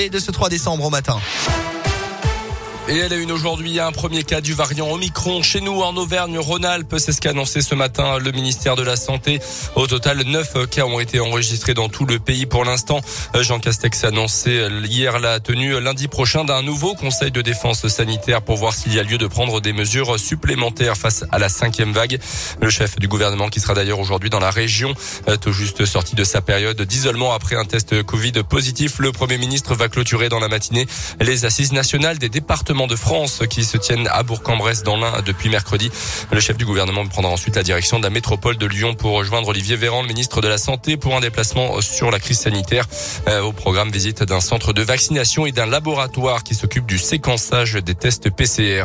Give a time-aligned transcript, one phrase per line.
[0.00, 1.18] Et de ce 3 décembre au matin.
[2.90, 6.94] Et elle a une aujourd'hui un premier cas du variant Omicron chez nous en Auvergne-Rhône-Alpes.
[6.96, 9.40] C'est ce qu'a annoncé ce matin le ministère de la Santé.
[9.76, 13.02] Au total, neuf cas ont été enregistrés dans tout le pays pour l'instant.
[13.38, 18.40] Jean Castex a annoncé hier la tenue lundi prochain d'un nouveau conseil de défense sanitaire
[18.40, 21.92] pour voir s'il y a lieu de prendre des mesures supplémentaires face à la cinquième
[21.92, 22.18] vague.
[22.62, 24.94] Le chef du gouvernement qui sera d'ailleurs aujourd'hui dans la région,
[25.42, 28.98] tout juste sorti de sa période d'isolement après un test Covid positif.
[28.98, 30.86] Le premier ministre va clôturer dans la matinée
[31.20, 35.48] les assises nationales des départements de France qui se tiennent à Bourg-en-Bresse dans l'Ain depuis
[35.48, 35.90] mercredi.
[36.30, 39.48] Le chef du gouvernement prendra ensuite la direction de la métropole de Lyon pour rejoindre
[39.48, 42.86] Olivier Véran, le ministre de la Santé, pour un déplacement sur la crise sanitaire.
[43.28, 47.74] Euh, au programme visite d'un centre de vaccination et d'un laboratoire qui s'occupe du séquençage
[47.74, 48.84] des tests PCR.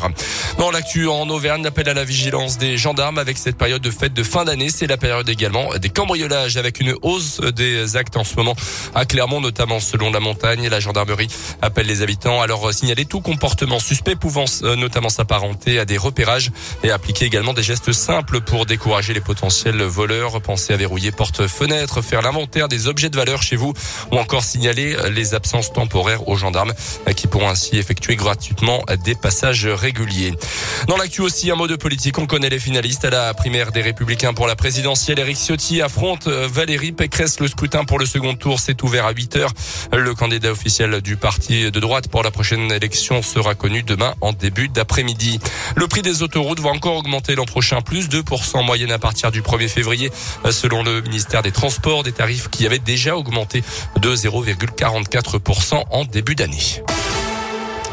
[0.58, 4.14] Dans l'actu en Auvergne, appel à la vigilance des gendarmes avec cette période de fête
[4.14, 4.70] de fin d'année.
[4.70, 8.56] C'est la période également des cambriolages avec une hausse des actes en ce moment
[8.96, 10.68] à Clermont, notamment selon la montagne.
[10.68, 11.28] La gendarmerie
[11.62, 15.98] appelle les habitants à leur signaler tout comportement suspects pouvant euh, notamment s'apparenter à des
[15.98, 16.52] repérages
[16.84, 20.42] et appliquer également des gestes simples pour décourager les potentiels voleurs.
[20.42, 23.74] Pensez à verrouiller porte-fenêtre, faire l'inventaire des objets de valeur chez vous
[24.12, 26.74] ou encore signaler les absences temporaires aux gendarmes
[27.16, 30.34] qui pourront ainsi effectuer gratuitement des passages réguliers.
[30.88, 32.18] Dans l'actu aussi, un mot de politique.
[32.18, 35.20] On connaît les finalistes à la primaire des Républicains pour la présidentielle.
[35.20, 37.40] Eric Ciotti affronte Valérie Pécresse.
[37.40, 39.52] Le scrutin pour le second tour s'est ouvert à 8 heures.
[39.92, 44.34] Le candidat officiel du parti de droite pour la prochaine élection sera connu demain en
[44.34, 45.40] début d'après-midi.
[45.76, 49.32] Le prix des autoroutes va encore augmenter l'an prochain, plus 2% en moyenne à partir
[49.32, 50.12] du 1er février,
[50.52, 53.64] selon le ministère des Transports, des tarifs qui avaient déjà augmenté
[54.00, 56.84] de 0,44% en début d'année.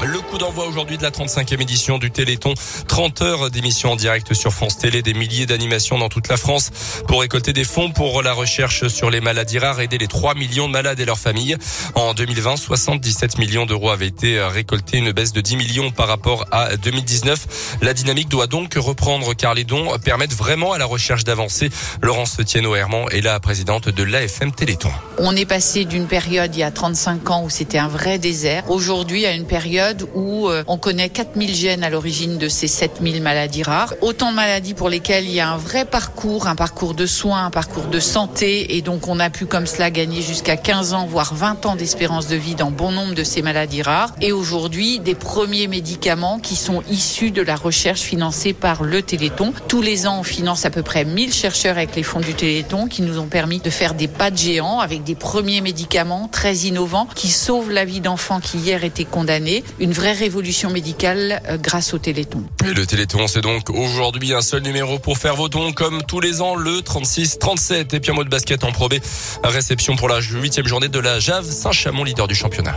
[0.02, 2.54] Le coup d'envoi aujourd'hui de la 35e édition du Téléthon.
[2.88, 6.70] 30 heures d'émission en direct sur France Télé, des milliers d'animations dans toute la France
[7.06, 10.68] pour récolter des fonds pour la recherche sur les maladies rares, aider les 3 millions
[10.68, 11.58] de malades et leurs familles.
[11.94, 16.46] En 2020, 77 millions d'euros avaient été récoltés, une baisse de 10 millions par rapport
[16.50, 17.78] à 2019.
[17.82, 21.68] La dynamique doit donc reprendre car les dons permettent vraiment à la recherche d'avancer.
[22.00, 24.90] Laurence Thienot-Herman est la présidente de l'AFM Téléthon.
[25.18, 28.70] On est passé d'une période il y a 35 ans où c'était un vrai désert,
[28.70, 33.22] aujourd'hui à une période où euh, on connaît 4000 gènes à l'origine de ces 7000
[33.22, 33.94] maladies rares.
[34.00, 37.46] Autant de maladies pour lesquelles il y a un vrai parcours, un parcours de soins,
[37.46, 38.76] un parcours de santé.
[38.76, 42.28] Et donc on a pu comme cela gagner jusqu'à 15 ans, voire 20 ans d'espérance
[42.28, 44.14] de vie dans bon nombre de ces maladies rares.
[44.20, 49.52] Et aujourd'hui, des premiers médicaments qui sont issus de la recherche financée par le Téléthon.
[49.68, 52.86] Tous les ans, on finance à peu près 1000 chercheurs avec les fonds du Téléthon
[52.86, 56.54] qui nous ont permis de faire des pas de géants avec des premiers médicaments très
[56.56, 61.56] innovants qui sauvent la vie d'enfants qui hier étaient condamnés une vraie révolution médicale euh,
[61.56, 62.44] grâce au Téléthon.
[62.64, 66.20] Et le Téléthon, c'est donc aujourd'hui un seul numéro pour faire vos dons, comme tous
[66.20, 67.96] les ans, le 36-37.
[67.96, 69.00] Et puis un mot de basket en probé.
[69.42, 72.76] Réception pour la huitième journée de la Jave Saint-Chamond, leader du championnat.